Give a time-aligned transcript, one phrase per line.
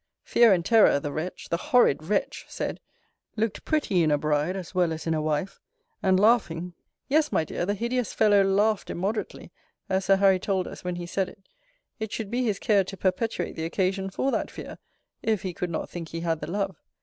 [0.23, 2.45] Fear and terror, the wretch, the horrid wretch!
[2.49, 2.79] said,
[3.35, 5.59] looked pretty in a bride as well as in a wife:
[6.01, 6.73] and, laughing,
[7.07, 9.51] [yes, my dear, the hideous fellow laughed immoderately,
[9.89, 11.47] as Sir Harry told us, when he said it,]
[11.99, 14.79] it should be his care to perpetuate the occasion for that fear,
[15.21, 16.81] if he could not think he had the love.